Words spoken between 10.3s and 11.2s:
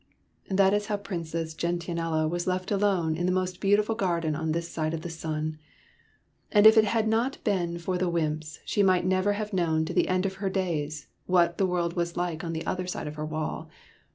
her days